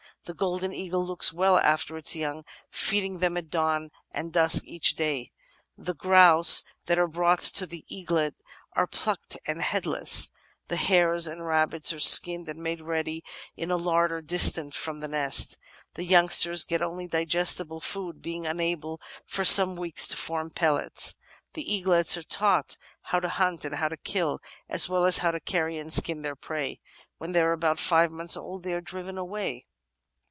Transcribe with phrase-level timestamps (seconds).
[0.25, 4.95] The Golden Eagle looks well after its young, feeding them at dawn and dusk each
[4.95, 5.31] day.
[5.75, 8.35] "The Grouse that are brought to the eaglet
[8.73, 10.29] are plucked and headless;
[10.67, 13.23] the Hares and Rabbits are skinned and made ready
[13.57, 15.57] in a larder distant from the nest;
[15.95, 21.15] the youngsters get only digestible food, being unable for some weeks to form pellets."
[21.55, 24.39] The eaglets are taught how to hunt and how to kill,
[24.69, 26.79] as well as how to carry and skin their prey.
[27.17, 29.65] When they are about five months old they are driven away.